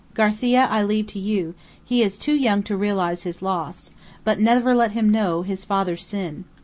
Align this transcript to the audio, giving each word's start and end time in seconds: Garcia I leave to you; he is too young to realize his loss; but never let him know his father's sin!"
Garcia 0.15 0.65
I 0.71 0.81
leave 0.81 1.05
to 1.13 1.19
you; 1.19 1.53
he 1.85 2.01
is 2.01 2.17
too 2.17 2.33
young 2.33 2.63
to 2.63 2.75
realize 2.75 3.21
his 3.21 3.43
loss; 3.43 3.91
but 4.23 4.39
never 4.39 4.73
let 4.73 4.93
him 4.93 5.11
know 5.11 5.43
his 5.43 5.63
father's 5.63 6.03
sin!" 6.03 6.45